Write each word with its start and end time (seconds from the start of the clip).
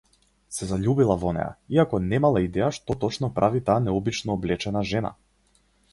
Се 0.55 0.67
заљубила 0.69 1.17
во 1.23 1.33
неа, 1.37 1.51
иако 1.77 1.99
немала 2.13 2.43
идеја 2.45 2.71
што 2.79 2.95
точно 3.05 3.29
прави 3.39 3.61
таа 3.69 3.79
необично 3.89 4.37
облечена 4.39 4.87
жена. 4.95 5.13